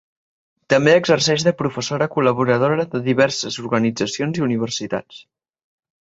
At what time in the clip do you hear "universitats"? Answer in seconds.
4.47-5.21